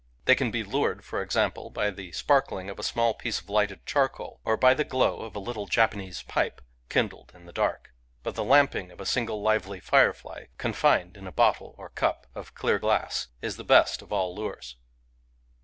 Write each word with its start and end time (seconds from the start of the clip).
They 0.25 0.33
can 0.33 0.49
be 0.49 0.63
lured, 0.63 1.05
for 1.05 1.21
example, 1.21 1.69
by 1.69 1.91
the 1.91 2.11
sparkling 2.13 2.71
of 2.71 2.79
a 2.79 2.81
small 2.81 3.13
piece 3.13 3.39
of 3.39 3.51
lighted 3.51 3.85
charcoal, 3.85 4.39
or 4.43 4.57
by 4.57 4.73
the 4.73 4.83
glow 4.83 5.19
of 5.21 5.35
a 5.35 5.39
little 5.39 5.67
Japanese 5.67 6.23
pipe, 6.23 6.59
kindled 6.89 7.31
in 7.35 7.45
the 7.45 7.53
dark. 7.53 7.93
But 8.23 8.33
the 8.33 8.43
lamping 8.43 8.89
of 8.89 8.99
a 8.99 9.05
single 9.05 9.43
lively 9.43 9.79
firefly, 9.79 10.45
confined 10.57 11.17
in 11.17 11.27
a 11.27 11.31
bottle, 11.31 11.75
or 11.77 11.89
cup, 11.89 12.25
of 12.33 12.55
clear 12.55 12.79
glass, 12.79 13.27
is 13.43 13.57
the 13.57 13.63
best 13.63 14.01
of 14.01 14.11
all 14.11 14.33
lures. 14.33 14.75